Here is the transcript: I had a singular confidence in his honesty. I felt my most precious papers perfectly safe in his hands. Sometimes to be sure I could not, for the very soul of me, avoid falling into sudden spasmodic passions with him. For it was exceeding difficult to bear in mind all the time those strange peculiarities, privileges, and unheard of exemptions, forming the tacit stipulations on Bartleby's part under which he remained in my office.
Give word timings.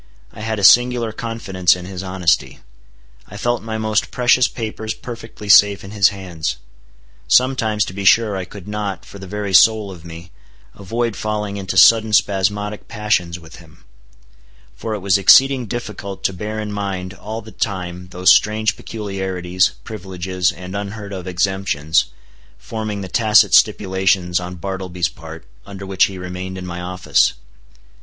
I 0.31 0.41
had 0.41 0.57
a 0.57 0.63
singular 0.63 1.11
confidence 1.11 1.75
in 1.75 1.85
his 1.85 2.01
honesty. 2.01 2.61
I 3.27 3.37
felt 3.37 3.61
my 3.61 3.77
most 3.77 4.09
precious 4.09 4.47
papers 4.47 4.95
perfectly 4.95 5.47
safe 5.47 5.83
in 5.83 5.91
his 5.91 6.09
hands. 6.09 6.57
Sometimes 7.27 7.85
to 7.85 7.93
be 7.93 8.03
sure 8.03 8.35
I 8.35 8.45
could 8.45 8.67
not, 8.67 9.05
for 9.05 9.19
the 9.19 9.27
very 9.27 9.53
soul 9.53 9.91
of 9.91 10.03
me, 10.03 10.31
avoid 10.73 11.15
falling 11.15 11.55
into 11.57 11.77
sudden 11.77 12.13
spasmodic 12.13 12.87
passions 12.87 13.39
with 13.39 13.57
him. 13.57 13.83
For 14.75 14.95
it 14.95 15.01
was 15.01 15.19
exceeding 15.19 15.67
difficult 15.67 16.23
to 16.23 16.33
bear 16.33 16.59
in 16.59 16.71
mind 16.71 17.13
all 17.13 17.43
the 17.43 17.51
time 17.51 18.07
those 18.07 18.31
strange 18.33 18.75
peculiarities, 18.75 19.73
privileges, 19.83 20.51
and 20.51 20.75
unheard 20.75 21.13
of 21.13 21.27
exemptions, 21.27 22.05
forming 22.57 23.01
the 23.01 23.07
tacit 23.07 23.53
stipulations 23.53 24.39
on 24.39 24.55
Bartleby's 24.55 25.09
part 25.09 25.45
under 25.67 25.85
which 25.85 26.05
he 26.05 26.17
remained 26.17 26.57
in 26.57 26.65
my 26.65 26.79
office. 26.81 27.33